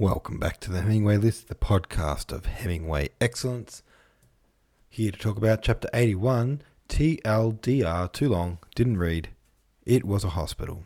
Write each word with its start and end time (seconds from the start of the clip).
Welcome 0.00 0.38
back 0.38 0.60
to 0.60 0.70
the 0.70 0.82
Hemingway 0.82 1.16
List, 1.16 1.48
the 1.48 1.56
podcast 1.56 2.30
of 2.30 2.46
Hemingway 2.46 3.08
excellence. 3.20 3.82
Here 4.88 5.10
to 5.10 5.18
talk 5.18 5.36
about 5.36 5.60
chapter 5.60 5.88
81, 5.92 6.62
TLDR, 6.88 8.12
too 8.12 8.28
long, 8.28 8.58
didn't 8.76 8.98
read. 8.98 9.30
It 9.84 10.04
was 10.04 10.22
a 10.22 10.28
hospital. 10.28 10.84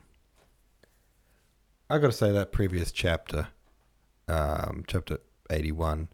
I 1.91 1.99
got 1.99 2.07
to 2.07 2.13
say 2.13 2.33
that 2.33 2.53
previous 2.53 2.91
chapter, 2.91 3.49
um, 4.29 4.85
chapter 4.87 5.19
81, 5.51 6.09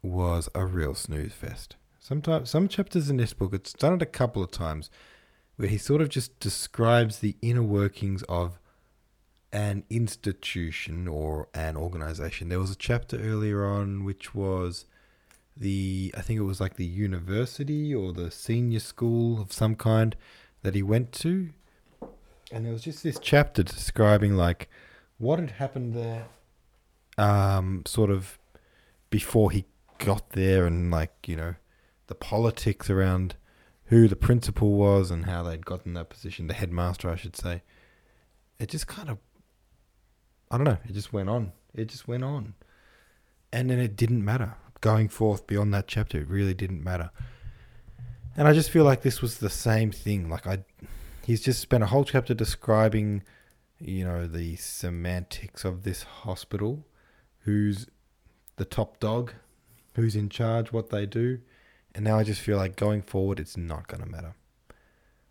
was 0.00 0.48
a 0.54 0.64
real 0.64 0.94
snooze 0.94 1.32
fest. 1.32 1.74
Sometimes, 1.98 2.48
some 2.48 2.68
chapters 2.68 3.10
in 3.10 3.16
this 3.16 3.32
book, 3.32 3.52
it's 3.52 3.72
done 3.72 3.94
it 3.94 4.02
a 4.02 4.06
couple 4.06 4.40
of 4.40 4.52
times, 4.52 4.88
where 5.56 5.68
he 5.68 5.78
sort 5.78 6.00
of 6.00 6.08
just 6.08 6.38
describes 6.38 7.18
the 7.18 7.34
inner 7.42 7.64
workings 7.64 8.22
of 8.28 8.59
an 9.52 9.84
institution 9.90 11.08
or 11.08 11.48
an 11.54 11.76
organization. 11.76 12.48
There 12.48 12.60
was 12.60 12.70
a 12.70 12.76
chapter 12.76 13.18
earlier 13.18 13.64
on 13.64 14.04
which 14.04 14.34
was 14.34 14.84
the 15.56 16.14
I 16.16 16.22
think 16.22 16.38
it 16.38 16.44
was 16.44 16.60
like 16.60 16.76
the 16.76 16.84
university 16.84 17.94
or 17.94 18.12
the 18.12 18.30
senior 18.30 18.80
school 18.80 19.40
of 19.40 19.52
some 19.52 19.74
kind 19.74 20.16
that 20.62 20.74
he 20.74 20.82
went 20.82 21.12
to. 21.12 21.50
And 22.52 22.64
there 22.64 22.72
was 22.72 22.82
just 22.82 23.02
this 23.02 23.18
chapter 23.20 23.62
describing 23.62 24.36
like 24.36 24.68
what 25.18 25.38
had 25.38 25.52
happened 25.52 25.94
there 25.94 26.26
um 27.18 27.82
sort 27.86 28.10
of 28.10 28.38
before 29.10 29.50
he 29.50 29.64
got 29.98 30.30
there 30.30 30.64
and 30.64 30.90
like, 30.90 31.12
you 31.26 31.36
know, 31.36 31.56
the 32.06 32.14
politics 32.14 32.88
around 32.88 33.34
who 33.86 34.06
the 34.06 34.16
principal 34.16 34.72
was 34.72 35.10
and 35.10 35.26
how 35.26 35.42
they'd 35.42 35.66
gotten 35.66 35.94
that 35.94 36.08
position, 36.08 36.46
the 36.46 36.54
headmaster 36.54 37.10
I 37.10 37.16
should 37.16 37.36
say. 37.36 37.62
It 38.60 38.68
just 38.68 38.86
kind 38.86 39.08
of 39.08 39.18
I 40.50 40.56
don't 40.56 40.64
know. 40.64 40.78
It 40.84 40.92
just 40.92 41.12
went 41.12 41.28
on. 41.28 41.52
It 41.74 41.86
just 41.86 42.08
went 42.08 42.24
on. 42.24 42.54
And 43.52 43.70
then 43.70 43.78
it 43.78 43.96
didn't 43.96 44.24
matter. 44.24 44.54
Going 44.80 45.08
forth 45.08 45.46
beyond 45.46 45.72
that 45.74 45.86
chapter, 45.86 46.18
it 46.18 46.28
really 46.28 46.54
didn't 46.54 46.82
matter. 46.82 47.10
And 48.36 48.48
I 48.48 48.52
just 48.52 48.70
feel 48.70 48.84
like 48.84 49.02
this 49.02 49.20
was 49.20 49.38
the 49.38 49.50
same 49.50 49.90
thing. 49.90 50.28
Like 50.28 50.46
I 50.46 50.64
he's 51.24 51.40
just 51.40 51.60
spent 51.60 51.82
a 51.82 51.86
whole 51.86 52.04
chapter 52.04 52.34
describing, 52.34 53.22
you 53.78 54.04
know, 54.04 54.26
the 54.26 54.56
semantics 54.56 55.64
of 55.64 55.82
this 55.82 56.02
hospital, 56.02 56.86
who's 57.40 57.86
the 58.56 58.64
top 58.64 58.98
dog, 59.00 59.32
who's 59.94 60.16
in 60.16 60.28
charge, 60.28 60.72
what 60.72 60.90
they 60.90 61.06
do. 61.06 61.40
And 61.94 62.04
now 62.04 62.18
I 62.18 62.24
just 62.24 62.40
feel 62.40 62.56
like 62.56 62.76
going 62.76 63.02
forward 63.02 63.40
it's 63.40 63.56
not 63.56 63.88
gonna 63.88 64.06
matter. 64.06 64.34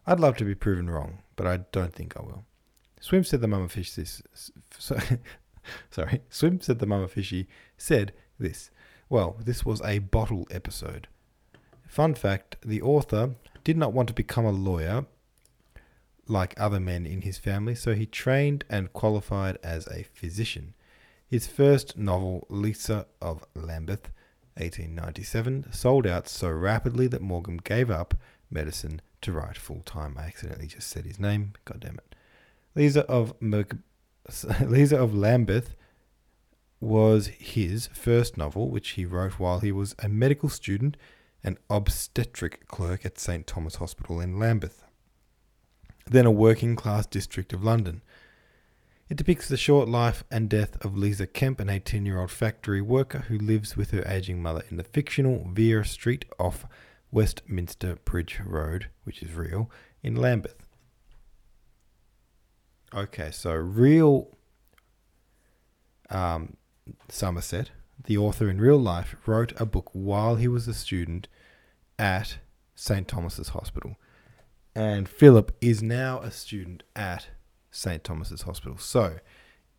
I'd 0.05 0.19
love 0.19 0.37
to 0.37 0.45
be 0.45 0.55
proven 0.55 0.89
wrong, 0.89 1.19
but 1.35 1.47
I 1.47 1.57
don't 1.71 1.93
think 1.93 2.15
I 2.17 2.21
will. 2.21 2.45
Swim 2.99 3.23
said 3.23 3.41
the 3.41 3.47
mama 3.47 3.69
fish 3.69 3.93
this. 3.93 4.21
So, 4.77 4.97
sorry, 5.91 6.21
Swim 6.29 6.61
said 6.61 6.79
the 6.79 6.85
mama 6.85 7.07
fishy 7.07 7.47
said 7.77 8.13
this. 8.37 8.71
Well, 9.09 9.37
this 9.43 9.65
was 9.65 9.81
a 9.81 9.99
bottle 9.99 10.47
episode. 10.51 11.07
Fun 11.87 12.13
fact: 12.13 12.57
the 12.63 12.81
author 12.81 13.35
did 13.63 13.77
not 13.77 13.93
want 13.93 14.07
to 14.09 14.13
become 14.13 14.45
a 14.45 14.51
lawyer 14.51 15.05
like 16.27 16.59
other 16.59 16.79
men 16.79 17.05
in 17.05 17.21
his 17.21 17.37
family, 17.37 17.73
so 17.73 17.93
he 17.93 18.05
trained 18.05 18.63
and 18.69 18.93
qualified 18.93 19.57
as 19.63 19.87
a 19.87 20.03
physician. 20.03 20.75
His 21.27 21.47
first 21.47 21.97
novel, 21.97 22.45
Lisa 22.49 23.07
of 23.21 23.43
Lambeth, 23.55 24.11
1897, 24.57 25.71
sold 25.71 26.05
out 26.05 26.27
so 26.27 26.49
rapidly 26.49 27.07
that 27.07 27.21
Maugham 27.21 27.57
gave 27.57 27.89
up 27.89 28.13
medicine 28.51 29.01
to 29.21 29.31
write 29.31 29.57
full 29.57 29.81
time. 29.81 30.15
I 30.17 30.23
accidentally 30.23 30.67
just 30.67 30.87
said 30.87 31.05
his 31.05 31.19
name. 31.19 31.53
God 31.65 31.81
damn 31.81 31.95
it. 31.95 32.15
Lisa 32.79 33.05
of 33.07 33.33
Merc- 33.41 33.75
Lisa 34.65 34.97
of 34.97 35.13
Lambeth 35.13 35.75
was 36.79 37.27
his 37.27 37.87
first 37.87 38.37
novel, 38.37 38.69
which 38.69 38.91
he 38.91 39.03
wrote 39.03 39.33
while 39.33 39.59
he 39.59 39.69
was 39.69 39.97
a 39.99 40.07
medical 40.07 40.47
student 40.47 40.95
and 41.43 41.57
obstetric 41.69 42.65
clerk 42.69 43.05
at 43.05 43.19
St 43.19 43.45
Thomas 43.45 43.75
Hospital 43.75 44.21
in 44.21 44.39
Lambeth, 44.39 44.85
then 46.05 46.25
a 46.25 46.31
working 46.31 46.77
class 46.77 47.05
district 47.05 47.51
of 47.51 47.65
London. 47.65 48.01
It 49.09 49.17
depicts 49.17 49.49
the 49.49 49.57
short 49.57 49.89
life 49.89 50.23
and 50.31 50.47
death 50.49 50.77
of 50.85 50.95
Lisa 50.95 51.27
Kemp, 51.27 51.59
an 51.59 51.69
18 51.69 52.05
year 52.05 52.21
old 52.21 52.31
factory 52.31 52.81
worker 52.81 53.25
who 53.27 53.37
lives 53.37 53.75
with 53.75 53.91
her 53.91 54.05
aging 54.07 54.41
mother 54.41 54.63
in 54.69 54.77
the 54.77 54.85
fictional 54.85 55.45
Vera 55.51 55.85
Street 55.85 56.23
off 56.39 56.65
Westminster 57.11 57.97
Bridge 58.05 58.39
Road, 58.45 58.87
which 59.03 59.21
is 59.21 59.33
real, 59.33 59.69
in 60.01 60.15
Lambeth. 60.15 60.68
Okay, 62.93 63.29
so 63.29 63.53
real 63.53 64.35
um, 66.09 66.57
Somerset, 67.07 67.69
the 68.05 68.17
author 68.17 68.49
in 68.49 68.59
real 68.59 68.79
life, 68.79 69.15
wrote 69.27 69.53
a 69.59 69.65
book 69.65 69.89
while 69.93 70.35
he 70.35 70.47
was 70.47 70.67
a 70.67 70.73
student 70.73 71.27
at 71.99 72.39
St. 72.73 73.07
Thomas's 73.07 73.49
Hospital. 73.49 73.97
And 74.75 75.07
Philip 75.07 75.55
is 75.61 75.83
now 75.83 76.19
a 76.21 76.31
student 76.31 76.83
at 76.95 77.27
St. 77.69 78.03
Thomas's 78.03 78.43
Hospital. 78.43 78.77
So, 78.77 79.19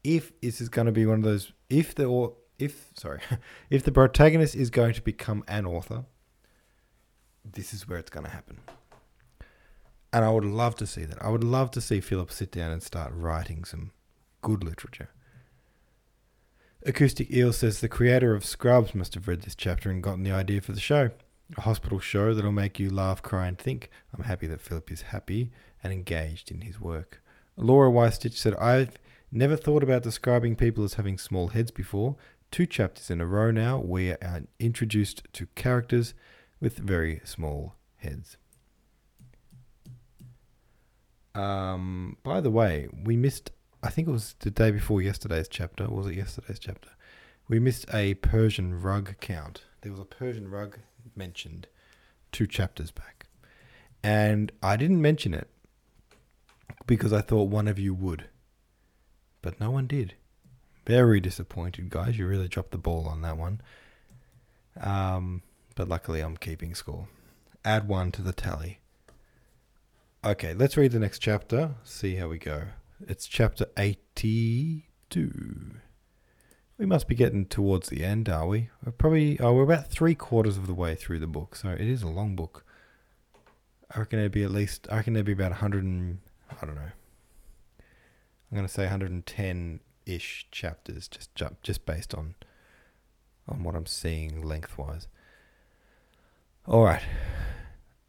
if 0.04 0.38
this 0.40 0.60
is 0.60 0.68
going 0.68 0.86
to 0.86 0.92
be 0.92 1.04
one 1.04 1.18
of 1.18 1.24
those, 1.24 1.52
if 1.68 1.94
the 1.94 2.04
or 2.04 2.34
if 2.58 2.90
sorry, 2.96 3.20
if 3.70 3.82
the 3.82 3.92
protagonist 3.92 4.54
is 4.54 4.70
going 4.70 4.94
to 4.94 5.02
become 5.02 5.42
an 5.48 5.66
author, 5.66 6.04
this 7.44 7.74
is 7.74 7.88
where 7.88 7.98
it's 7.98 8.10
going 8.10 8.26
to 8.26 8.32
happen. 8.32 8.60
And 10.12 10.24
I 10.24 10.30
would 10.30 10.44
love 10.44 10.74
to 10.76 10.86
see 10.86 11.04
that. 11.04 11.22
I 11.22 11.28
would 11.28 11.44
love 11.44 11.70
to 11.72 11.80
see 11.80 12.00
Philip 12.00 12.32
sit 12.32 12.50
down 12.50 12.72
and 12.72 12.82
start 12.82 13.12
writing 13.14 13.64
some 13.64 13.92
good 14.42 14.64
literature. 14.64 15.10
Acoustic 16.84 17.30
Eel 17.30 17.52
says 17.52 17.80
the 17.80 17.88
creator 17.88 18.34
of 18.34 18.44
Scrubs 18.44 18.94
must 18.94 19.14
have 19.14 19.28
read 19.28 19.42
this 19.42 19.54
chapter 19.54 19.90
and 19.90 20.02
gotten 20.02 20.22
the 20.22 20.32
idea 20.32 20.60
for 20.60 20.72
the 20.72 20.80
show. 20.80 21.10
A 21.56 21.60
hospital 21.60 22.00
show 22.00 22.32
that'll 22.32 22.52
make 22.52 22.78
you 22.78 22.90
laugh, 22.90 23.22
cry, 23.22 23.46
and 23.46 23.58
think. 23.58 23.90
I'm 24.16 24.24
happy 24.24 24.46
that 24.46 24.60
Philip 24.60 24.90
is 24.90 25.02
happy 25.02 25.50
and 25.82 25.92
engaged 25.92 26.50
in 26.50 26.62
his 26.62 26.80
work. 26.80 27.22
Laura 27.56 27.90
Wystitch 27.90 28.38
said, 28.38 28.54
I've 28.56 28.96
never 29.30 29.56
thought 29.56 29.82
about 29.82 30.02
describing 30.02 30.56
people 30.56 30.82
as 30.84 30.94
having 30.94 31.18
small 31.18 31.48
heads 31.48 31.70
before. 31.70 32.16
Two 32.50 32.66
chapters 32.66 33.10
in 33.10 33.20
a 33.20 33.26
row 33.26 33.50
now, 33.50 33.78
we 33.78 34.10
are 34.12 34.42
introduced 34.58 35.22
to 35.34 35.46
characters 35.54 36.14
with 36.60 36.78
very 36.78 37.20
small 37.24 37.74
heads. 37.96 38.36
Um, 41.34 42.16
by 42.22 42.40
the 42.40 42.50
way, 42.50 42.88
we 43.04 43.16
missed. 43.16 43.50
I 43.82 43.90
think 43.90 44.08
it 44.08 44.10
was 44.10 44.34
the 44.40 44.50
day 44.50 44.70
before 44.70 45.00
yesterday's 45.00 45.48
chapter. 45.48 45.88
Was 45.88 46.06
it 46.06 46.14
yesterday's 46.16 46.58
chapter? 46.58 46.90
We 47.48 47.58
missed 47.58 47.86
a 47.92 48.14
Persian 48.14 48.80
rug 48.80 49.16
count. 49.20 49.64
There 49.80 49.92
was 49.92 50.00
a 50.00 50.04
Persian 50.04 50.50
rug 50.50 50.78
mentioned 51.16 51.66
two 52.32 52.46
chapters 52.46 52.90
back, 52.90 53.26
and 54.02 54.52
I 54.62 54.76
didn't 54.76 55.02
mention 55.02 55.34
it 55.34 55.48
because 56.86 57.12
I 57.12 57.20
thought 57.20 57.48
one 57.48 57.68
of 57.68 57.78
you 57.78 57.94
would, 57.94 58.26
but 59.42 59.60
no 59.60 59.70
one 59.70 59.86
did. 59.86 60.14
Very 60.86 61.20
disappointed, 61.20 61.90
guys. 61.90 62.18
You 62.18 62.26
really 62.26 62.48
dropped 62.48 62.72
the 62.72 62.78
ball 62.78 63.06
on 63.06 63.22
that 63.22 63.36
one. 63.36 63.60
Um, 64.80 65.42
but 65.74 65.88
luckily, 65.88 66.20
I'm 66.20 66.36
keeping 66.36 66.74
score. 66.74 67.08
Add 67.64 67.86
one 67.86 68.12
to 68.12 68.22
the 68.22 68.32
tally. 68.32 68.79
Okay, 70.22 70.52
let's 70.52 70.76
read 70.76 70.92
the 70.92 70.98
next 70.98 71.20
chapter. 71.20 71.76
See 71.82 72.16
how 72.16 72.28
we 72.28 72.36
go. 72.36 72.64
It's 73.08 73.26
chapter 73.26 73.64
82. 73.78 75.76
We 76.76 76.84
must 76.84 77.08
be 77.08 77.14
getting 77.14 77.46
towards 77.46 77.88
the 77.88 78.04
end, 78.04 78.28
are 78.28 78.46
we? 78.46 78.68
We're 78.84 78.92
probably 78.92 79.40
oh, 79.40 79.54
we're 79.54 79.62
about 79.62 79.90
three 79.90 80.14
quarters 80.14 80.58
of 80.58 80.66
the 80.66 80.74
way 80.74 80.94
through 80.94 81.20
the 81.20 81.26
book, 81.26 81.56
so 81.56 81.70
it 81.70 81.80
is 81.80 82.02
a 82.02 82.08
long 82.08 82.36
book. 82.36 82.66
I 83.94 84.00
reckon 84.00 84.18
it'd 84.18 84.32
be 84.32 84.42
at 84.42 84.50
least. 84.50 84.86
I 84.90 84.96
reckon 84.96 85.16
it'd 85.16 85.24
be 85.24 85.32
about 85.32 85.52
100 85.52 85.84
and 85.84 86.18
I 86.50 86.66
don't 86.66 86.74
know. 86.74 86.92
I'm 88.52 88.56
gonna 88.56 88.68
say 88.68 88.82
110 88.82 89.80
ish 90.04 90.48
chapters, 90.50 91.08
just 91.08 91.30
just 91.62 91.86
based 91.86 92.14
on 92.14 92.34
on 93.48 93.62
what 93.62 93.74
I'm 93.74 93.86
seeing 93.86 94.42
lengthwise. 94.42 95.08
All 96.66 96.84
right, 96.84 97.02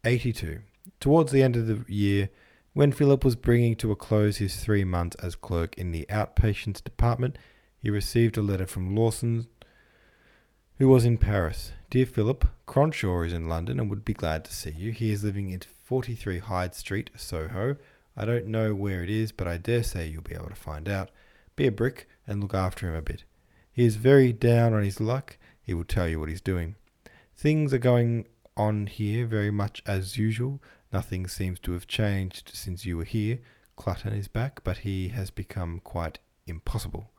82. 0.04 0.60
Towards 1.00 1.32
the 1.32 1.42
end 1.42 1.56
of 1.56 1.66
the 1.66 1.92
year, 1.92 2.30
when 2.74 2.92
Philip 2.92 3.24
was 3.24 3.36
bringing 3.36 3.76
to 3.76 3.92
a 3.92 3.96
close 3.96 4.38
his 4.38 4.56
three 4.56 4.84
months 4.84 5.16
as 5.22 5.34
clerk 5.34 5.76
in 5.76 5.92
the 5.92 6.06
outpatients 6.08 6.82
department, 6.82 7.36
he 7.78 7.90
received 7.90 8.36
a 8.36 8.42
letter 8.42 8.66
from 8.66 8.96
Lawson, 8.96 9.46
who 10.78 10.88
was 10.88 11.04
in 11.04 11.18
Paris. 11.18 11.72
Dear 11.90 12.06
Philip, 12.06 12.48
Cronshaw 12.66 13.26
is 13.26 13.32
in 13.32 13.48
London 13.48 13.78
and 13.78 13.90
would 13.90 14.04
be 14.04 14.14
glad 14.14 14.44
to 14.44 14.54
see 14.54 14.70
you. 14.70 14.92
He 14.92 15.12
is 15.12 15.22
living 15.22 15.52
at 15.52 15.66
43 15.84 16.38
Hyde 16.38 16.74
Street, 16.74 17.10
Soho. 17.16 17.76
I 18.16 18.24
don't 18.24 18.46
know 18.46 18.74
where 18.74 19.02
it 19.02 19.10
is, 19.10 19.32
but 19.32 19.46
I 19.46 19.58
dare 19.58 19.82
say 19.82 20.06
you'll 20.06 20.22
be 20.22 20.34
able 20.34 20.48
to 20.48 20.54
find 20.54 20.88
out. 20.88 21.10
Be 21.56 21.66
a 21.66 21.72
brick 21.72 22.08
and 22.26 22.40
look 22.40 22.54
after 22.54 22.88
him 22.88 22.94
a 22.94 23.02
bit. 23.02 23.24
He 23.70 23.84
is 23.84 23.96
very 23.96 24.32
down 24.32 24.72
on 24.72 24.82
his 24.82 25.00
luck. 25.00 25.36
He 25.62 25.74
will 25.74 25.84
tell 25.84 26.08
you 26.08 26.18
what 26.18 26.28
he's 26.28 26.40
doing. 26.40 26.76
Things 27.36 27.74
are 27.74 27.78
going 27.78 28.26
on 28.56 28.86
here 28.86 29.26
very 29.26 29.50
much 29.50 29.82
as 29.86 30.16
usual. 30.16 30.62
Nothing 30.92 31.26
seems 31.26 31.58
to 31.60 31.72
have 31.72 31.86
changed 31.86 32.50
since 32.54 32.84
you 32.84 32.96
were 32.96 33.04
here. 33.04 33.38
Clutton 33.76 34.16
is 34.16 34.28
back, 34.28 34.62
but 34.62 34.78
he 34.78 35.08
has 35.08 35.30
become 35.30 35.80
quite 35.82 36.18
impossible. 36.46 37.10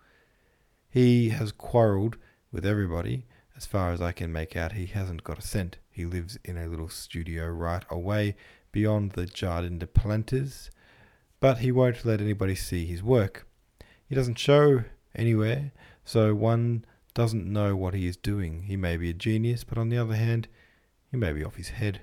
He 0.89 1.29
has 1.29 1.51
quarrelled 1.51 2.17
with 2.51 2.65
everybody. 2.65 3.25
As 3.57 3.65
far 3.65 3.91
as 3.91 4.01
I 4.01 4.11
can 4.11 4.31
make 4.31 4.55
out, 4.55 4.73
he 4.73 4.85
hasn't 4.85 5.23
got 5.23 5.39
a 5.39 5.41
cent. 5.41 5.77
He 5.89 6.05
lives 6.05 6.37
in 6.43 6.57
a 6.57 6.67
little 6.67 6.89
studio 6.89 7.47
right 7.47 7.83
away 7.89 8.35
beyond 8.71 9.11
the 9.11 9.25
Jardin 9.25 9.79
des 9.79 9.87
Plantes, 9.87 10.69
but 11.39 11.59
he 11.59 11.71
won't 11.71 12.05
let 12.05 12.21
anybody 12.21 12.55
see 12.55 12.85
his 12.85 13.03
work. 13.03 13.47
He 14.07 14.15
doesn't 14.15 14.39
show 14.39 14.83
anywhere, 15.15 15.71
so 16.05 16.33
one 16.33 16.85
doesn't 17.13 17.51
know 17.51 17.75
what 17.75 17.93
he 17.93 18.07
is 18.07 18.17
doing. 18.17 18.63
He 18.63 18.75
may 18.75 18.97
be 18.97 19.09
a 19.09 19.13
genius, 19.13 19.63
but 19.63 19.77
on 19.77 19.89
the 19.89 19.97
other 19.97 20.15
hand, 20.15 20.47
he 21.13 21.17
may 21.17 21.31
be 21.31 21.43
off 21.43 21.57
his 21.57 21.69
head. 21.69 22.01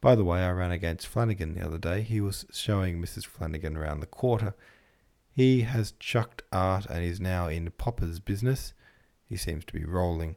By 0.00 0.16
the 0.16 0.24
way, 0.24 0.40
I 0.40 0.50
ran 0.50 0.72
against 0.72 1.06
Flanagan 1.06 1.54
the 1.54 1.64
other 1.64 1.78
day. 1.78 2.02
He 2.02 2.20
was 2.20 2.44
showing 2.50 3.00
Mrs. 3.00 3.24
Flanagan 3.24 3.76
around 3.76 4.00
the 4.00 4.06
quarter. 4.06 4.56
He 5.30 5.60
has 5.60 5.94
chucked 6.00 6.42
art 6.50 6.86
and 6.86 7.04
is 7.04 7.20
now 7.20 7.46
in 7.46 7.70
Popper's 7.70 8.18
business. 8.18 8.74
He 9.28 9.36
seems 9.36 9.64
to 9.66 9.72
be 9.72 9.84
rolling. 9.84 10.34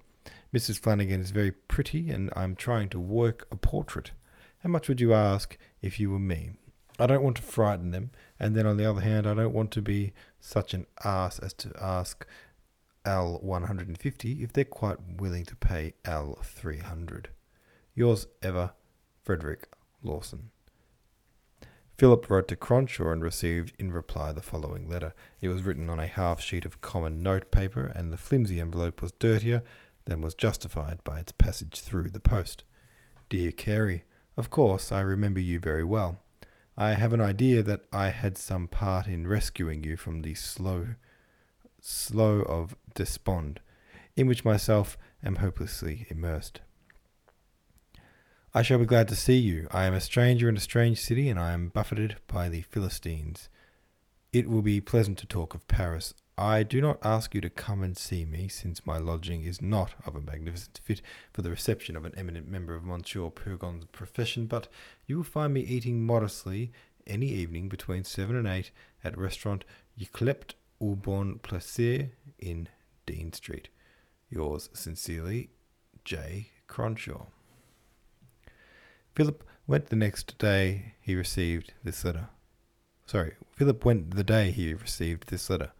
Mrs. 0.53 0.79
Flanagan 0.79 1.19
is 1.19 1.31
very 1.31 1.51
pretty, 1.51 2.11
and 2.11 2.29
I'm 2.35 2.55
trying 2.55 2.89
to 2.89 2.99
work 2.99 3.47
a 3.51 3.55
portrait. 3.55 4.11
How 4.59 4.69
much 4.69 4.87
would 4.87 5.01
you 5.01 5.15
ask 5.15 5.57
if 5.81 5.99
you 5.99 6.11
were 6.11 6.19
me? 6.19 6.51
I 6.99 7.07
don't 7.07 7.23
want 7.23 7.37
to 7.37 7.41
frighten 7.41 7.89
them, 7.89 8.11
and 8.39 8.55
then 8.55 8.67
on 8.67 8.77
the 8.77 8.87
other 8.87 9.01
hand, 9.01 9.25
I 9.25 9.33
don't 9.33 9.53
want 9.53 9.71
to 9.71 9.81
be 9.81 10.13
such 10.39 10.75
an 10.75 10.85
ass 11.03 11.39
as 11.39 11.53
to 11.53 11.71
ask 11.81 12.27
L 13.03 13.39
150 13.41 14.43
if 14.43 14.53
they're 14.53 14.63
quite 14.63 14.97
willing 15.17 15.45
to 15.45 15.55
pay 15.55 15.95
L 16.05 16.37
300. 16.43 17.29
Yours 17.99 18.27
ever, 18.41 18.71
Frederick 19.23 19.67
Lawson. 20.03 20.51
Philip 21.97 22.29
wrote 22.29 22.47
to 22.47 22.55
Cronshaw 22.55 23.11
and 23.11 23.21
received 23.21 23.73
in 23.77 23.91
reply 23.91 24.31
the 24.31 24.41
following 24.41 24.87
letter. 24.87 25.13
It 25.41 25.49
was 25.49 25.63
written 25.63 25.89
on 25.89 25.99
a 25.99 26.07
half 26.07 26.39
sheet 26.39 26.63
of 26.63 26.79
common 26.79 27.21
note 27.21 27.51
paper, 27.51 27.87
and 27.93 28.13
the 28.13 28.17
flimsy 28.17 28.61
envelope 28.61 29.01
was 29.01 29.11
dirtier 29.11 29.63
than 30.05 30.21
was 30.21 30.33
justified 30.33 31.03
by 31.03 31.19
its 31.19 31.33
passage 31.33 31.81
through 31.81 32.11
the 32.11 32.21
post. 32.21 32.63
Dear 33.27 33.51
Carey, 33.51 34.05
of 34.37 34.49
course 34.49 34.93
I 34.93 35.01
remember 35.01 35.41
you 35.41 35.59
very 35.59 35.83
well. 35.83 36.21
I 36.77 36.93
have 36.93 37.11
an 37.11 37.19
idea 37.19 37.63
that 37.63 37.81
I 37.91 38.11
had 38.11 38.37
some 38.37 38.69
part 38.69 39.07
in 39.07 39.27
rescuing 39.27 39.83
you 39.83 39.97
from 39.97 40.21
the 40.21 40.35
slow, 40.35 40.95
slough 41.81 42.47
of 42.47 42.77
despond, 42.95 43.59
in 44.15 44.25
which 44.25 44.45
myself 44.45 44.97
am 45.21 45.35
hopelessly 45.35 46.07
immersed. 46.09 46.61
I 48.51 48.63
shall 48.63 48.79
be 48.79 48.85
glad 48.85 49.07
to 49.09 49.15
see 49.15 49.37
you. 49.37 49.67
I 49.69 49.85
am 49.85 49.93
a 49.93 50.01
stranger 50.01 50.49
in 50.49 50.57
a 50.57 50.59
strange 50.59 50.99
city, 50.99 51.29
and 51.29 51.39
I 51.39 51.51
am 51.51 51.69
buffeted 51.69 52.15
by 52.25 52.49
the 52.49 52.63
Philistines. 52.63 53.47
It 54.33 54.49
will 54.49 54.63
be 54.63 54.81
pleasant 54.81 55.19
to 55.19 55.27
talk 55.27 55.53
of 55.53 55.67
Paris. 55.67 56.15
I 56.35 56.63
do 56.63 56.81
not 56.81 56.97
ask 57.03 57.35
you 57.35 57.41
to 57.41 57.49
come 57.51 57.83
and 57.83 57.95
see 57.95 58.25
me, 58.25 58.47
since 58.47 58.87
my 58.87 58.97
lodging 58.97 59.43
is 59.43 59.61
not 59.61 59.93
of 60.03 60.15
a 60.15 60.21
magnificent 60.21 60.81
fit 60.83 61.03
for 61.31 61.43
the 61.43 61.51
reception 61.51 61.95
of 61.95 62.05
an 62.05 62.13
eminent 62.17 62.47
member 62.47 62.73
of 62.73 62.83
Monsieur 62.83 63.29
Purgon's 63.29 63.85
profession, 63.85 64.47
but 64.47 64.67
you 65.05 65.17
will 65.17 65.23
find 65.23 65.53
me 65.53 65.61
eating 65.61 66.03
modestly 66.03 66.71
any 67.05 67.27
evening 67.27 67.69
between 67.69 68.03
seven 68.03 68.35
and 68.35 68.47
eight 68.47 68.71
at 69.03 69.15
restaurant 69.15 69.63
Yclept 69.99 70.55
au 70.81 70.95
Bon 70.95 71.37
Plaisir 71.43 72.09
in 72.39 72.67
Dean 73.05 73.31
Street. 73.31 73.69
Yours 74.27 74.69
sincerely, 74.73 75.51
J. 76.03 76.49
Cronshaw. 76.67 77.27
Philip 79.19 79.43
went 79.67 79.87
the 79.87 79.97
next 79.97 80.37
day 80.37 80.93
he 81.01 81.13
received 81.13 81.73
this 81.83 82.05
letter. 82.05 82.29
Sorry, 83.05 83.33
Philip 83.51 83.83
went 83.83 84.15
the 84.15 84.23
day 84.23 84.51
he 84.51 84.73
received 84.73 85.27
this 85.27 85.49
letter. 85.49 85.73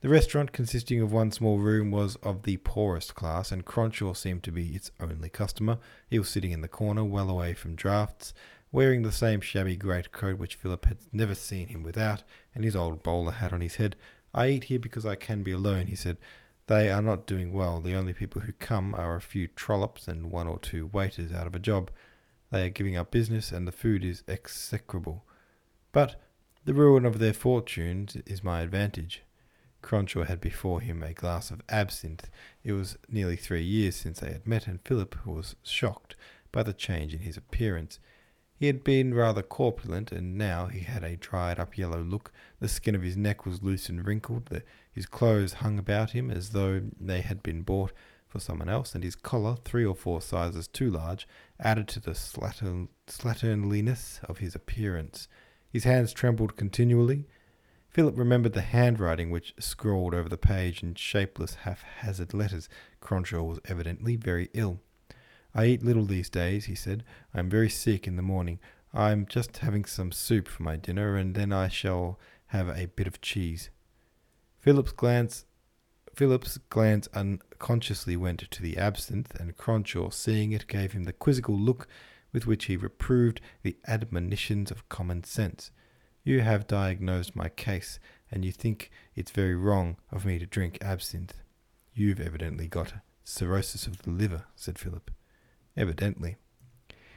The 0.00 0.08
restaurant, 0.08 0.50
consisting 0.50 1.00
of 1.00 1.12
one 1.12 1.30
small 1.30 1.60
room, 1.60 1.92
was 1.92 2.16
of 2.16 2.42
the 2.42 2.56
poorest 2.56 3.14
class, 3.14 3.52
and 3.52 3.64
Cronshaw 3.64 4.14
seemed 4.14 4.42
to 4.42 4.50
be 4.50 4.70
its 4.70 4.90
only 4.98 5.28
customer. 5.28 5.78
He 6.10 6.18
was 6.18 6.28
sitting 6.28 6.50
in 6.50 6.62
the 6.62 6.66
corner, 6.66 7.04
well 7.04 7.30
away 7.30 7.54
from 7.54 7.76
draughts, 7.76 8.34
wearing 8.72 9.02
the 9.02 9.12
same 9.12 9.40
shabby 9.40 9.76
greatcoat 9.76 10.38
which 10.38 10.56
Philip 10.56 10.86
had 10.86 10.98
never 11.12 11.36
seen 11.36 11.68
him 11.68 11.84
without, 11.84 12.24
and 12.56 12.64
his 12.64 12.74
old 12.74 13.04
bowler 13.04 13.30
hat 13.30 13.52
on 13.52 13.60
his 13.60 13.76
head. 13.76 13.94
I 14.34 14.48
eat 14.48 14.64
here 14.64 14.80
because 14.80 15.06
I 15.06 15.14
can 15.14 15.44
be 15.44 15.52
alone, 15.52 15.86
he 15.86 15.94
said. 15.94 16.16
They 16.66 16.90
are 16.90 17.02
not 17.02 17.24
doing 17.24 17.52
well. 17.52 17.80
The 17.80 17.94
only 17.94 18.14
people 18.14 18.40
who 18.40 18.52
come 18.52 18.96
are 18.96 19.14
a 19.14 19.20
few 19.20 19.46
trollops 19.46 20.08
and 20.08 20.32
one 20.32 20.48
or 20.48 20.58
two 20.58 20.86
waiters 20.86 21.30
out 21.30 21.46
of 21.46 21.54
a 21.54 21.60
job. 21.60 21.92
They 22.54 22.66
are 22.66 22.70
giving 22.70 22.96
up 22.96 23.10
business, 23.10 23.50
and 23.50 23.66
the 23.66 23.72
food 23.72 24.04
is 24.04 24.22
execrable. 24.28 25.24
But 25.90 26.22
the 26.64 26.72
ruin 26.72 27.04
of 27.04 27.18
their 27.18 27.32
fortunes 27.32 28.16
is 28.26 28.44
my 28.44 28.60
advantage. 28.60 29.24
Cronshaw 29.82 30.22
had 30.26 30.40
before 30.40 30.80
him 30.80 31.02
a 31.02 31.12
glass 31.12 31.50
of 31.50 31.62
absinthe. 31.68 32.30
It 32.62 32.70
was 32.70 32.96
nearly 33.08 33.34
three 33.34 33.64
years 33.64 33.96
since 33.96 34.20
they 34.20 34.30
had 34.30 34.46
met, 34.46 34.68
and 34.68 34.80
Philip 34.82 35.26
was 35.26 35.56
shocked 35.64 36.14
by 36.52 36.62
the 36.62 36.72
change 36.72 37.12
in 37.12 37.22
his 37.22 37.36
appearance. 37.36 37.98
He 38.54 38.68
had 38.68 38.84
been 38.84 39.14
rather 39.14 39.42
corpulent, 39.42 40.12
and 40.12 40.38
now 40.38 40.66
he 40.66 40.82
had 40.82 41.02
a 41.02 41.16
dried 41.16 41.58
up 41.58 41.76
yellow 41.76 42.02
look. 42.02 42.30
The 42.60 42.68
skin 42.68 42.94
of 42.94 43.02
his 43.02 43.16
neck 43.16 43.44
was 43.44 43.64
loose 43.64 43.88
and 43.88 44.06
wrinkled. 44.06 44.46
The, 44.46 44.62
his 44.92 45.06
clothes 45.06 45.54
hung 45.54 45.76
about 45.76 46.10
him 46.12 46.30
as 46.30 46.50
though 46.50 46.82
they 47.00 47.22
had 47.22 47.42
been 47.42 47.62
bought 47.62 47.92
for 48.28 48.38
someone 48.38 48.68
else, 48.68 48.94
and 48.94 49.02
his 49.02 49.16
collar, 49.16 49.56
three 49.64 49.84
or 49.84 49.96
four 49.96 50.20
sizes 50.20 50.68
too 50.68 50.88
large, 50.88 51.26
added 51.64 51.88
to 51.88 52.00
the 52.00 52.12
slattern, 52.12 52.88
slatternliness 53.08 54.22
of 54.24 54.38
his 54.38 54.54
appearance. 54.54 55.26
His 55.72 55.84
hands 55.84 56.12
trembled 56.12 56.56
continually. 56.56 57.24
Philip 57.88 58.18
remembered 58.18 58.52
the 58.52 58.60
handwriting 58.60 59.30
which 59.30 59.54
scrawled 59.58 60.14
over 60.14 60.28
the 60.28 60.36
page 60.36 60.82
in 60.82 60.94
shapeless, 60.94 61.54
haphazard 61.62 62.34
letters. 62.34 62.68
Cronshaw 63.00 63.42
was 63.42 63.60
evidently 63.64 64.16
very 64.16 64.50
ill. 64.52 64.80
I 65.54 65.66
eat 65.66 65.84
little 65.84 66.04
these 66.04 66.28
days, 66.28 66.66
he 66.66 66.74
said. 66.74 67.04
I 67.32 67.38
am 67.38 67.48
very 67.48 67.70
sick 67.70 68.06
in 68.06 68.16
the 68.16 68.22
morning. 68.22 68.58
I 68.92 69.12
am 69.12 69.26
just 69.26 69.58
having 69.58 69.84
some 69.84 70.12
soup 70.12 70.48
for 70.48 70.62
my 70.62 70.76
dinner, 70.76 71.16
and 71.16 71.34
then 71.34 71.52
I 71.52 71.68
shall 71.68 72.18
have 72.48 72.68
a 72.68 72.86
bit 72.86 73.06
of 73.06 73.20
cheese. 73.20 73.70
Philip's 74.58 74.92
glance 74.92 75.44
Philip's 76.14 76.58
glance 76.70 77.08
unconsciously 77.12 78.16
went 78.16 78.48
to 78.50 78.62
the 78.62 78.76
absinthe, 78.76 79.34
and 79.40 79.56
Cronshaw, 79.56 80.12
seeing 80.12 80.52
it, 80.52 80.68
gave 80.68 80.92
him 80.92 81.04
the 81.04 81.12
quizzical 81.12 81.58
look 81.58 81.88
with 82.32 82.46
which 82.46 82.66
he 82.66 82.76
reproved 82.76 83.40
the 83.62 83.76
admonitions 83.88 84.70
of 84.70 84.88
common 84.88 85.24
sense. 85.24 85.70
You 86.22 86.40
have 86.40 86.66
diagnosed 86.66 87.34
my 87.34 87.48
case, 87.48 87.98
and 88.30 88.44
you 88.44 88.52
think 88.52 88.90
it's 89.14 89.30
very 89.30 89.54
wrong 89.54 89.96
of 90.12 90.24
me 90.24 90.38
to 90.38 90.46
drink 90.46 90.78
absinthe. 90.80 91.42
You've 91.92 92.20
evidently 92.20 92.68
got 92.68 92.94
cirrhosis 93.24 93.86
of 93.86 94.02
the 94.02 94.10
liver, 94.10 94.44
said 94.54 94.78
Philip. 94.78 95.10
Evidently. 95.76 96.36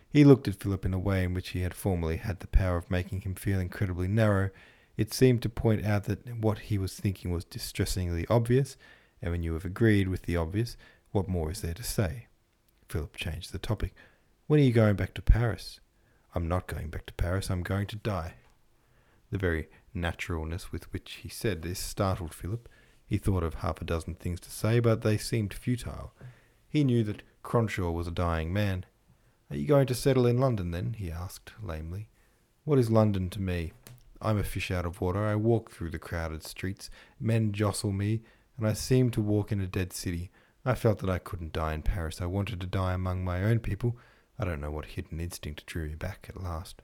He 0.09 0.23
looked 0.23 0.47
at 0.47 0.55
Philip 0.55 0.85
in 0.85 0.93
a 0.93 0.99
way 0.99 1.23
in 1.23 1.33
which 1.33 1.49
he 1.49 1.61
had 1.61 1.73
formerly 1.73 2.17
had 2.17 2.39
the 2.39 2.47
power 2.47 2.77
of 2.77 2.89
making 2.89 3.21
him 3.21 3.35
feel 3.35 3.59
incredibly 3.59 4.07
narrow. 4.07 4.49
It 4.97 5.13
seemed 5.13 5.43
to 5.43 5.49
point 5.49 5.85
out 5.85 6.05
that 6.05 6.27
what 6.41 6.59
he 6.59 6.77
was 6.77 6.93
thinking 6.93 7.31
was 7.31 7.45
distressingly 7.45 8.25
obvious, 8.29 8.75
and 9.21 9.31
when 9.31 9.43
you 9.43 9.53
have 9.53 9.65
agreed 9.65 10.07
with 10.07 10.23
the 10.23 10.35
obvious, 10.35 10.75
what 11.11 11.27
more 11.27 11.51
is 11.51 11.61
there 11.61 11.75
to 11.75 11.83
say? 11.83 12.27
Philip 12.89 13.15
changed 13.15 13.51
the 13.51 13.59
topic. 13.59 13.93
When 14.47 14.59
are 14.59 14.63
you 14.63 14.73
going 14.73 14.95
back 14.95 15.13
to 15.15 15.21
Paris? 15.21 15.79
I'm 16.33 16.47
not 16.47 16.67
going 16.67 16.89
back 16.89 17.05
to 17.07 17.13
Paris. 17.13 17.49
I'm 17.49 17.63
going 17.63 17.87
to 17.87 17.95
die. 17.95 18.35
The 19.31 19.37
very 19.37 19.69
naturalness 19.93 20.71
with 20.71 20.91
which 20.93 21.19
he 21.23 21.29
said 21.29 21.61
this 21.61 21.79
startled 21.79 22.33
Philip. 22.33 22.67
He 23.05 23.17
thought 23.17 23.43
of 23.43 23.55
half 23.55 23.81
a 23.81 23.85
dozen 23.85 24.15
things 24.15 24.39
to 24.41 24.51
say, 24.51 24.79
but 24.79 25.01
they 25.01 25.17
seemed 25.17 25.53
futile. 25.53 26.13
He 26.67 26.83
knew 26.83 27.03
that 27.03 27.23
Cronshaw 27.43 27.91
was 27.91 28.07
a 28.07 28.11
dying 28.11 28.51
man. 28.51 28.85
Are 29.49 29.55
you 29.55 29.67
going 29.67 29.87
to 29.87 29.95
settle 29.95 30.25
in 30.25 30.37
London, 30.37 30.71
then? 30.71 30.93
he 30.97 31.09
asked 31.09 31.53
lamely. 31.61 32.09
What 32.65 32.79
is 32.79 32.91
London 32.91 33.29
to 33.29 33.41
me? 33.41 33.71
I'm 34.21 34.37
a 34.37 34.43
fish 34.43 34.71
out 34.71 34.85
of 34.85 35.01
water. 35.01 35.25
I 35.25 35.35
walk 35.35 35.71
through 35.71 35.91
the 35.91 35.99
crowded 35.99 36.43
streets. 36.43 36.89
Men 37.19 37.51
jostle 37.51 37.91
me, 37.91 38.21
and 38.57 38.67
I 38.67 38.73
seem 38.73 39.11
to 39.11 39.21
walk 39.21 39.51
in 39.51 39.61
a 39.61 39.67
dead 39.67 39.93
city. 39.93 40.31
I 40.65 40.75
felt 40.75 40.99
that 40.99 41.09
I 41.09 41.19
couldn't 41.19 41.53
die 41.53 41.73
in 41.73 41.81
Paris. 41.81 42.21
I 42.21 42.25
wanted 42.25 42.59
to 42.61 42.67
die 42.67 42.93
among 42.93 43.23
my 43.23 43.43
own 43.43 43.59
people. 43.59 43.97
I 44.39 44.45
don't 44.45 44.61
know 44.61 44.71
what 44.71 44.85
hidden 44.85 45.19
instinct 45.19 45.65
drew 45.65 45.87
me 45.87 45.95
back 45.95 46.27
at 46.29 46.41
last. 46.41 46.81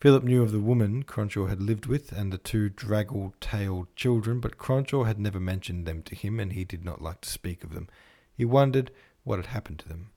Philip 0.00 0.24
knew 0.24 0.42
of 0.42 0.50
the 0.50 0.58
woman 0.58 1.04
Cronshaw 1.04 1.48
had 1.48 1.62
lived 1.62 1.86
with 1.86 2.10
and 2.10 2.32
the 2.32 2.38
two 2.38 2.68
draggle 2.68 3.34
tailed 3.40 3.94
children, 3.94 4.40
but 4.40 4.58
Cronshaw 4.58 5.06
had 5.06 5.20
never 5.20 5.38
mentioned 5.38 5.86
them 5.86 6.02
to 6.02 6.16
him, 6.16 6.40
and 6.40 6.52
he 6.52 6.64
did 6.64 6.84
not 6.84 7.00
like 7.00 7.20
to 7.20 7.30
speak 7.30 7.62
of 7.62 7.72
them. 7.72 7.88
He 8.34 8.44
wondered 8.44 8.90
what 9.22 9.38
had 9.38 9.46
happened 9.46 9.78
to 9.78 9.88
them. 9.88 10.10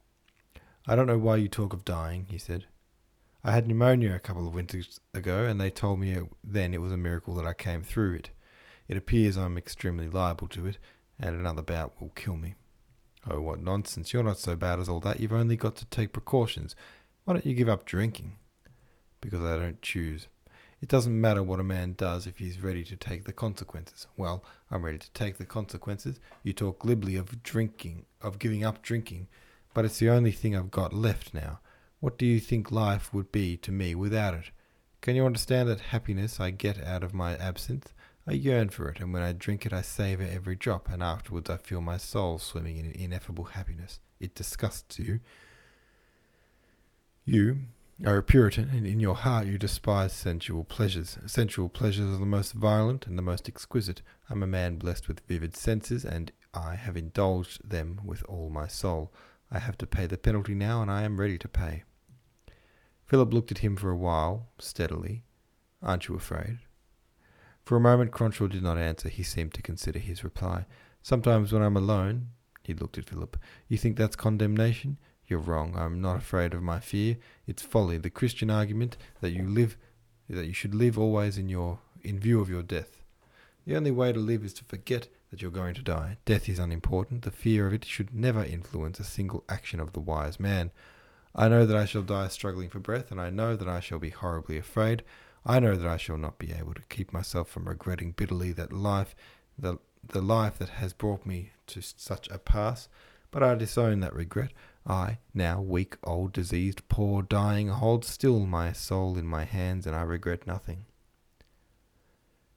I 0.87 0.95
don't 0.95 1.05
know 1.05 1.19
why 1.19 1.35
you 1.35 1.47
talk 1.47 1.71
of 1.71 1.85
dying, 1.85 2.25
he 2.29 2.39
said. 2.39 2.65
I 3.45 3.51
had 3.51 3.67
pneumonia 3.67 4.13
a 4.15 4.19
couple 4.19 4.47
of 4.47 4.53
winters 4.53 4.99
ago, 5.13 5.45
and 5.45 5.61
they 5.61 5.69
told 5.69 5.99
me 5.99 6.17
then 6.43 6.73
it 6.73 6.81
was 6.81 6.91
a 6.91 6.97
miracle 6.97 7.35
that 7.35 7.45
I 7.45 7.53
came 7.53 7.83
through 7.83 8.15
it. 8.15 8.31
It 8.87 8.97
appears 8.97 9.37
I'm 9.37 9.57
extremely 9.57 10.09
liable 10.09 10.47
to 10.49 10.65
it, 10.65 10.77
and 11.19 11.35
another 11.35 11.61
bout 11.61 11.93
will 12.01 12.09
kill 12.09 12.35
me. 12.35 12.55
Oh, 13.29 13.41
what 13.41 13.61
nonsense. 13.61 14.11
You're 14.11 14.23
not 14.23 14.39
so 14.39 14.55
bad 14.55 14.79
as 14.79 14.89
all 14.89 14.99
that. 15.01 15.19
You've 15.19 15.31
only 15.31 15.55
got 15.55 15.75
to 15.77 15.85
take 15.85 16.11
precautions. 16.11 16.75
Why 17.23 17.33
don't 17.33 17.45
you 17.45 17.53
give 17.53 17.69
up 17.69 17.85
drinking? 17.85 18.33
because 19.25 19.41
I 19.41 19.57
don't 19.57 19.81
choose. 19.81 20.27
It 20.81 20.89
doesn't 20.89 21.19
matter 21.19 21.41
what 21.41 21.59
a 21.59 21.63
man 21.63 21.95
does 21.97 22.27
if 22.27 22.37
he's 22.37 22.61
ready 22.61 22.83
to 22.85 22.95
take 22.95 23.25
the 23.25 23.33
consequences. 23.33 24.07
Well, 24.15 24.43
I'm 24.69 24.85
ready 24.85 24.99
to 24.99 25.11
take 25.11 25.37
the 25.37 25.45
consequences. 25.45 26.19
You 26.43 26.53
talk 26.53 26.79
glibly 26.79 27.15
of 27.15 27.41
drinking, 27.41 28.05
of 28.21 28.39
giving 28.39 28.63
up 28.63 28.81
drinking, 28.81 29.27
but 29.73 29.85
it's 29.85 29.99
the 29.99 30.09
only 30.09 30.31
thing 30.31 30.55
I've 30.55 30.71
got 30.71 30.93
left 30.93 31.33
now. 31.33 31.59
What 32.05 32.19
do 32.19 32.27
you 32.27 32.39
think 32.39 32.71
life 32.71 33.12
would 33.15 33.31
be 33.31 33.57
to 33.57 33.71
me 33.71 33.95
without 33.95 34.35
it? 34.35 34.51
Can 35.01 35.15
you 35.15 35.25
understand 35.25 35.67
that 35.69 35.79
happiness 35.79 36.39
I 36.39 36.51
get 36.51 36.85
out 36.85 37.03
of 37.03 37.15
my 37.15 37.35
absinthe? 37.35 37.91
I 38.27 38.33
yearn 38.33 38.69
for 38.69 38.89
it, 38.89 39.00
and 39.00 39.12
when 39.12 39.24
I 39.24 39.33
drink 39.33 39.65
it, 39.65 39.74
I 39.74 39.81
savour 39.81 40.27
every 40.31 40.55
drop, 40.55 40.88
and 40.88 41.01
afterwards 41.01 41.50
I 41.50 41.57
feel 41.57 41.81
my 41.81 41.97
soul 41.97 42.38
swimming 42.38 42.77
in 42.77 42.91
ineffable 42.91 43.45
happiness. 43.45 44.01
It 44.19 44.35
disgusts 44.35 45.00
you. 45.00 45.19
You 47.25 47.62
are 48.05 48.17
a 48.17 48.24
Puritan, 48.24 48.69
and 48.69 48.85
in 48.85 49.00
your 49.00 49.15
heart 49.15 49.47
you 49.47 49.57
despise 49.57 50.13
sensual 50.13 50.63
pleasures. 50.63 51.17
Sensual 51.25 51.69
pleasures 51.69 52.13
are 52.13 52.19
the 52.19 52.25
most 52.27 52.51
violent 52.53 53.07
and 53.07 53.17
the 53.17 53.24
most 53.24 53.50
exquisite. 53.50 54.03
I'm 54.29 54.43
a 54.43 54.47
man 54.47 54.75
blessed 54.75 55.07
with 55.07 55.21
vivid 55.21 55.55
senses, 55.57 56.05
and 56.05 56.31
I 56.53 56.75
have 56.75 56.97
indulged 56.97 57.67
them 57.67 58.01
with 58.05 58.24
all 58.25 58.51
my 58.51 58.67
soul. 58.67 59.12
I 59.50 59.57
have 59.57 59.79
to 59.79 59.88
pay 59.88 60.05
the 60.05 60.19
penalty 60.19 60.53
now, 60.53 60.83
and 60.83 60.91
I 60.91 61.01
am 61.01 61.19
ready 61.19 61.39
to 61.39 61.47
pay. 61.47 61.81
Philip 63.05 63.33
looked 63.33 63.51
at 63.51 63.59
him 63.59 63.75
for 63.75 63.89
a 63.89 63.97
while, 63.97 64.47
steadily. 64.57 65.24
Aren't 65.81 66.07
you 66.07 66.15
afraid? 66.15 66.59
For 67.63 67.75
a 67.75 67.81
moment, 67.81 68.12
Cronshaw 68.12 68.47
did 68.47 68.63
not 68.63 68.77
answer. 68.77 69.09
He 69.09 69.24
seemed 69.24 69.53
to 69.53 69.62
consider 69.62 70.00
his 70.00 70.24
reply. 70.24 70.65
Sometimes 71.01 71.51
when 71.51 71.62
I'm 71.62 71.77
alone, 71.77 72.29
he 72.63 72.74
looked 72.74 72.97
at 72.97 73.09
Philip, 73.09 73.38
you 73.67 73.77
think 73.77 73.95
that's 73.95 74.15
condemnation? 74.15 74.97
You're 75.27 75.39
wrong. 75.39 75.75
I'm 75.75 76.01
not 76.01 76.17
afraid 76.17 76.53
of 76.53 76.62
my 76.62 76.79
fear. 76.79 77.17
It's 77.47 77.62
folly. 77.62 77.97
The 77.97 78.09
Christian 78.09 78.50
argument 78.50 78.97
that 79.21 79.31
you 79.31 79.47
live, 79.47 79.77
that 80.29 80.45
you 80.45 80.53
should 80.53 80.75
live 80.75 80.97
always 80.97 81.38
in 81.38 81.50
your, 81.50 81.79
in 82.03 82.19
view 82.19 82.41
of 82.41 82.50
your 82.50 82.63
death. 82.63 83.01
The 83.65 83.75
only 83.75 83.91
way 83.91 84.13
to 84.13 84.19
live 84.19 84.43
is 84.43 84.53
to 84.55 84.63
forget 84.63 85.07
that 85.31 85.41
you're 85.41 85.51
going 85.51 85.74
to 85.75 85.81
die. 85.81 86.17
Death 86.25 86.47
is 86.47 86.59
unimportant. 86.59 87.24
The 87.24 87.31
fear 87.31 87.65
of 87.67 87.74
it 87.74 87.85
should 87.85 88.13
never 88.13 88.43
influence 88.43 89.00
a 89.00 89.03
single 89.03 89.43
action 89.50 89.79
of 89.79 89.93
the 89.93 90.00
wise 90.00 90.39
man. 90.39 90.71
I 91.36 91.50
know 91.50 91.65
that 91.65 91.75
I 91.75 91.84
shall 91.84 92.01
die 92.01 92.30
struggling 92.30 92.70
for 92.70 92.80
breath, 92.80 93.12
and 93.12 93.20
I 93.20 93.30
know 93.30 93.58
that 93.58 93.68
I 93.68 93.82
shall 93.82 94.00
be 94.00 94.10
horribly 94.10 94.58
afraid. 94.58 95.04
I 95.46 95.60
know 95.60 95.75
that 95.75 95.88
I 95.88 95.98
shall 95.98 96.18
not 96.18 96.39
be 96.39 96.54
able 96.54 96.74
to 96.74 96.82
keep 96.89 97.12
myself 97.12 97.50
from 97.50 97.68
regretting 97.68 98.12
bitterly 98.12 98.54
that 98.54 98.72
life, 98.72 99.15
the, 99.60 99.77
the 100.08 100.22
life 100.22 100.58
that 100.60 100.70
has 100.70 100.94
brought 100.94 101.25
me 101.25 101.51
to 101.68 101.82
such 101.82 102.30
a 102.30 102.39
pass, 102.39 102.88
but 103.32 103.44
I 103.44 103.54
disown 103.56 104.00
that 104.00 104.15
regret. 104.15 104.54
I, 104.88 105.18
now 105.34 105.62
weak, 105.62 105.98
old, 106.04 106.32
diseased, 106.32 106.88
poor, 106.88 107.22
dying, 107.22 107.68
hold 107.68 108.06
still 108.06 108.39
my 108.46 108.72
soul 108.72 109.18
in 109.18 109.25
my 109.25 109.44
hands, 109.44 109.86
and 109.86 109.96
I 109.96 110.04
regret 110.04 110.48
nothing. 110.48 110.86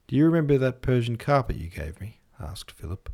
Do 0.07 0.15
you 0.15 0.25
remember 0.25 0.57
that 0.57 0.81
Persian 0.81 1.17
carpet 1.17 1.57
you 1.57 1.69
gave 1.69 1.99
me? 1.99 2.21
asked 2.39 2.71
Philip. 2.71 3.11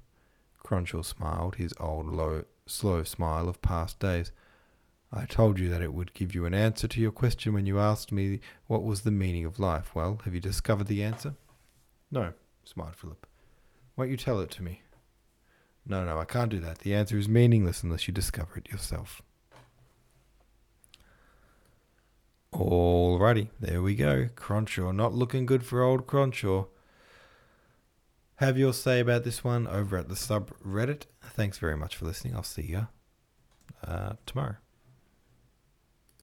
Cronshaw 0.63 1.03
smiled, 1.03 1.55
his 1.55 1.73
old, 1.79 2.07
low, 2.07 2.43
slow 2.67 3.03
smile 3.03 3.49
of 3.49 3.61
past 3.61 3.99
days. 3.99 4.31
I 5.11 5.25
told 5.25 5.59
you 5.59 5.69
that 5.69 5.81
it 5.81 5.93
would 5.93 6.13
give 6.13 6.35
you 6.35 6.45
an 6.45 6.53
answer 6.53 6.87
to 6.87 6.99
your 6.99 7.11
question 7.11 7.53
when 7.53 7.65
you 7.65 7.79
asked 7.79 8.11
me 8.11 8.39
what 8.67 8.83
was 8.83 9.01
the 9.01 9.11
meaning 9.11 9.45
of 9.45 9.59
life. 9.59 9.95
Well, 9.95 10.19
have 10.25 10.33
you 10.33 10.41
discovered 10.41 10.87
the 10.87 11.03
answer? 11.03 11.35
No, 12.11 12.33
smiled 12.63 12.95
Philip. 12.95 13.25
Won't 13.95 14.11
you 14.11 14.17
tell 14.17 14.39
it 14.41 14.51
to 14.51 14.63
me? 14.63 14.81
No, 15.85 16.03
no, 16.03 16.17
I 16.17 16.25
can't 16.25 16.49
do 16.49 16.59
that. 16.59 16.79
The 16.79 16.95
answer 16.95 17.17
is 17.17 17.29
meaningless 17.29 17.83
unless 17.83 18.07
you 18.07 18.13
discover 18.13 18.57
it 18.57 18.69
yourself. 18.71 19.21
Alrighty, 22.53 23.49
there 23.59 23.81
we 23.81 23.95
go. 23.95 24.29
Cronshaw, 24.35 24.95
not 24.95 25.13
looking 25.13 25.45
good 25.45 25.63
for 25.65 25.83
old 25.83 26.07
Cronshaw. 26.07 26.67
Have 28.37 28.57
your 28.57 28.73
say 28.73 28.99
about 28.99 29.23
this 29.23 29.43
one 29.43 29.67
over 29.67 29.97
at 29.97 30.09
the 30.09 30.15
subreddit. 30.15 31.03
Thanks 31.21 31.57
very 31.57 31.77
much 31.77 31.95
for 31.95 32.05
listening. 32.05 32.35
I'll 32.35 32.43
see 32.43 32.63
you 32.63 32.87
uh, 33.85 34.13
tomorrow. 34.25 34.55